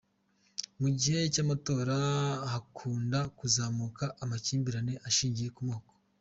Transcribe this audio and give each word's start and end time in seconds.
Mu 0.79 0.89
gihe 0.99 1.21
cy’amatora 1.33 1.97
hakunda 2.53 3.19
kuzamuka 3.37 4.03
amakimbirane 4.23 4.93
ashingiye 5.07 5.49
ku 5.57 5.63
moko. 5.69 5.91